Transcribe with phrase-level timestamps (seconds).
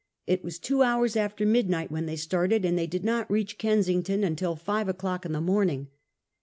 [0.25, 4.23] It was two hours after midnight when they started, and they did not reach Kensington
[4.23, 5.89] until five o'clock in the morning.